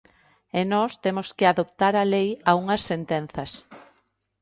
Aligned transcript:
E 0.59 0.61
nós 0.73 0.91
temos 1.03 1.27
que 1.37 1.45
adoptar 1.47 1.93
a 1.97 2.09
lei 2.13 2.29
a 2.49 2.51
unhas 2.61 2.81
sentenzas. 2.89 3.51